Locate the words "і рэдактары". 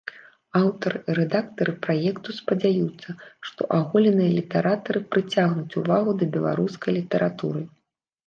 0.99-1.73